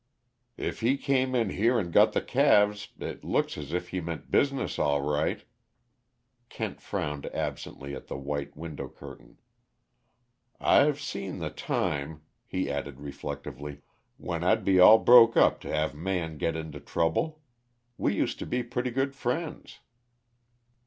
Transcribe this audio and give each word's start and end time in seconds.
"If 0.57 0.79
he 0.79 0.97
came 0.97 1.35
in 1.35 1.51
here 1.51 1.77
and 1.77 1.93
got 1.93 2.13
the 2.13 2.23
calves, 2.23 2.87
it 2.97 3.23
looks 3.23 3.55
as 3.55 3.71
if 3.71 3.89
he 3.89 4.01
meant 4.01 4.31
business, 4.31 4.79
all 4.79 4.99
right." 5.03 5.43
Kent 6.49 6.81
frowned 6.81 7.27
absently 7.27 7.93
at 7.93 8.07
the 8.07 8.17
white 8.17 8.57
window 8.57 8.87
curtain. 8.89 9.37
"I've 10.59 10.99
seen 10.99 11.37
the 11.37 11.51
time," 11.51 12.23
he 12.47 12.67
added 12.67 12.99
reflectively, 12.99 13.81
"when 14.17 14.43
I'd 14.43 14.65
be 14.65 14.79
all 14.79 14.97
broke 14.97 15.37
up 15.37 15.59
to 15.61 15.71
have 15.71 15.93
Man 15.93 16.39
get 16.39 16.55
into 16.55 16.79
trouble. 16.79 17.39
We 17.95 18.15
used 18.15 18.39
to 18.39 18.47
be 18.47 18.63
pretty 18.63 18.89
good 18.89 19.13
friends!" 19.13 19.81